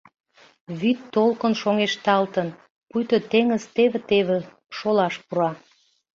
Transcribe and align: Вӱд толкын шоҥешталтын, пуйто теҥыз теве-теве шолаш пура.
Вӱд 0.79 0.99
толкын 1.13 1.53
шоҥешталтын, 1.61 2.47
пуйто 2.89 3.17
теҥыз 3.31 3.63
теве-теве 3.75 4.37
шолаш 4.77 5.15
пура. 5.27 5.51